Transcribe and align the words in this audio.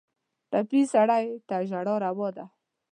ټپي 0.49 0.81
سړی 0.93 1.25
ته 1.47 1.55
ژړا 1.69 1.95
روا 2.05 2.29
ده. 2.35 2.45